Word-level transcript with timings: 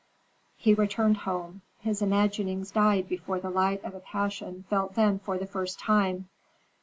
He 0.57 0.73
returned 0.73 1.17
home. 1.17 1.61
His 1.77 2.01
imaginings 2.01 2.71
died 2.71 3.07
before 3.07 3.39
the 3.39 3.51
light 3.51 3.83
of 3.83 3.93
a 3.93 3.99
passion 3.99 4.65
felt 4.67 4.95
then 4.95 5.19
for 5.19 5.37
the 5.37 5.45
first 5.45 5.77
time. 5.79 6.27